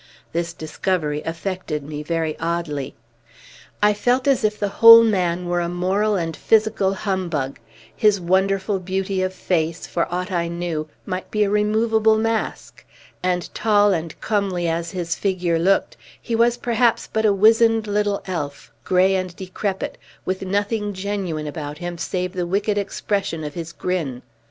This 0.33 0.51
discovery 0.51 1.21
affected 1.27 1.83
me 1.83 2.01
very 2.01 2.35
oddly. 2.39 2.95
I 3.83 3.93
felt 3.93 4.27
as 4.27 4.43
if 4.43 4.59
the 4.59 4.67
whole 4.67 5.03
man 5.03 5.45
were 5.45 5.59
a 5.59 5.69
moral 5.69 6.15
and 6.15 6.35
physical 6.35 6.95
humbug; 6.95 7.59
his 7.95 8.19
wonderful 8.19 8.79
beauty 8.79 9.21
of 9.21 9.31
face, 9.31 9.85
for 9.85 10.11
aught 10.11 10.31
I 10.31 10.47
knew, 10.47 10.89
might 11.05 11.29
be 11.29 11.45
removable 11.47 12.13
like 12.13 12.19
a 12.21 12.23
mask; 12.23 12.83
and, 13.21 13.53
tall 13.53 13.93
and 13.93 14.19
comely 14.21 14.67
as 14.67 14.89
his 14.89 15.13
figure 15.13 15.59
looked, 15.59 15.97
he 16.19 16.35
was 16.35 16.57
perhaps 16.57 17.05
but 17.05 17.23
a 17.23 17.31
wizened 17.31 17.85
little 17.85 18.23
elf, 18.25 18.73
gray 18.83 19.13
and 19.13 19.35
decrepit, 19.35 19.99
with 20.25 20.41
nothing 20.41 20.93
genuine 20.93 21.45
about 21.45 21.77
him 21.77 21.99
save 21.99 22.33
the 22.33 22.47
wicked 22.47 22.75
expression 22.79 23.43
of 23.43 23.53
his 23.53 23.71
grin. 23.71 24.23